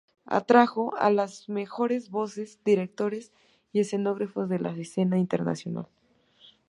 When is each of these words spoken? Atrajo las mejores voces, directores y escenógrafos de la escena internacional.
Atrajo 0.25 0.95
las 1.11 1.47
mejores 1.47 2.09
voces, 2.09 2.57
directores 2.65 3.31
y 3.71 3.81
escenógrafos 3.81 4.49
de 4.49 4.57
la 4.57 4.71
escena 4.71 5.19
internacional. 5.19 5.85